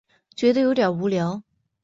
[0.35, 1.43] 觉得有点无聊